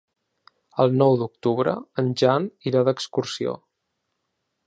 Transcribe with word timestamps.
El 0.83 0.95
nou 1.01 1.17
d'octubre 1.19 1.75
en 2.03 2.09
Jan 2.23 2.49
irà 2.71 2.83
d'excursió. 2.87 3.57